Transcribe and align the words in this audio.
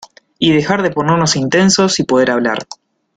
y 0.39 0.51
dejar 0.51 0.81
de 0.81 0.89
ponernos 0.89 1.35
intensos 1.35 1.99
y 1.99 2.05
poder 2.05 2.31
hablar. 2.31 2.65